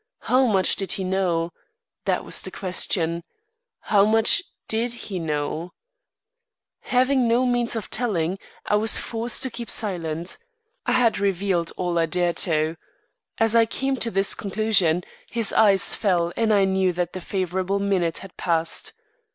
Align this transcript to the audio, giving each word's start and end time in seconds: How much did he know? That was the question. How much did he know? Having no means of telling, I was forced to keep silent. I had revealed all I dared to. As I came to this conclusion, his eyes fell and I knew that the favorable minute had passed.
How 0.21 0.47
much 0.47 0.77
did 0.77 0.93
he 0.93 1.03
know? 1.03 1.51
That 2.05 2.25
was 2.25 2.41
the 2.41 2.49
question. 2.49 3.21
How 3.81 4.03
much 4.03 4.41
did 4.67 4.93
he 4.93 5.19
know? 5.19 5.73
Having 6.79 7.27
no 7.27 7.45
means 7.45 7.75
of 7.75 7.91
telling, 7.91 8.39
I 8.65 8.77
was 8.77 8.97
forced 8.97 9.43
to 9.43 9.51
keep 9.51 9.69
silent. 9.69 10.39
I 10.87 10.93
had 10.93 11.19
revealed 11.19 11.71
all 11.77 11.99
I 11.99 12.07
dared 12.07 12.37
to. 12.37 12.77
As 13.37 13.53
I 13.55 13.67
came 13.67 13.95
to 13.97 14.09
this 14.09 14.33
conclusion, 14.33 15.03
his 15.29 15.53
eyes 15.53 15.93
fell 15.93 16.33
and 16.35 16.51
I 16.51 16.65
knew 16.65 16.93
that 16.93 17.13
the 17.13 17.21
favorable 17.21 17.77
minute 17.77 18.17
had 18.25 18.35
passed. 18.37 18.93